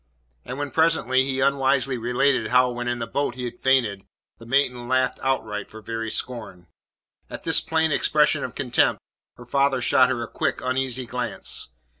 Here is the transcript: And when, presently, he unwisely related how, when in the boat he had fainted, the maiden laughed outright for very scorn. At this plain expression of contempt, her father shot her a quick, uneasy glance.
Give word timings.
And 0.45 0.57
when, 0.57 0.71
presently, 0.71 1.25
he 1.25 1.41
unwisely 1.41 1.95
related 1.95 2.47
how, 2.47 2.71
when 2.71 2.87
in 2.87 2.97
the 2.97 3.05
boat 3.05 3.35
he 3.35 3.45
had 3.45 3.59
fainted, 3.59 4.03
the 4.39 4.47
maiden 4.47 4.87
laughed 4.87 5.19
outright 5.21 5.69
for 5.69 5.79
very 5.79 6.09
scorn. 6.09 6.65
At 7.29 7.43
this 7.43 7.61
plain 7.61 7.91
expression 7.91 8.43
of 8.43 8.55
contempt, 8.55 8.99
her 9.35 9.45
father 9.45 9.79
shot 9.79 10.09
her 10.09 10.23
a 10.23 10.27
quick, 10.27 10.59
uneasy 10.59 11.05
glance. 11.05 11.69